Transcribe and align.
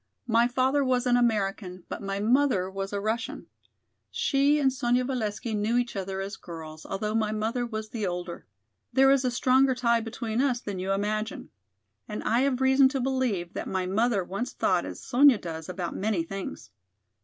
"My 0.25 0.47
father 0.47 0.83
was 0.83 1.05
an 1.05 1.15
American, 1.15 1.83
but 1.87 2.01
my 2.01 2.19
mother 2.19 2.71
was 2.71 2.91
a 2.91 2.99
Russian. 2.99 3.45
She 4.09 4.57
and 4.57 4.73
Sonya 4.73 5.03
Valesky 5.05 5.53
knew 5.53 5.77
each 5.77 5.95
other 5.95 6.21
as 6.21 6.37
girls, 6.37 6.87
although 6.87 7.13
my 7.13 7.31
mother 7.31 7.67
was 7.67 7.89
the 7.89 8.07
older. 8.07 8.47
There 8.91 9.11
is 9.11 9.23
a 9.23 9.29
stronger 9.29 9.75
tie 9.75 9.99
between 10.01 10.41
us 10.41 10.59
than 10.59 10.79
you 10.79 10.91
imagine. 10.91 11.51
And 12.07 12.23
I 12.23 12.39
have 12.39 12.61
reason 12.61 12.89
to 12.89 12.99
believe 12.99 13.53
that 13.53 13.67
my 13.67 13.85
mother 13.85 14.23
once 14.23 14.53
thought 14.53 14.85
as 14.87 15.03
Sonya 15.03 15.37
does 15.37 15.69
about 15.69 15.95
many 15.95 16.23
things." 16.23 16.71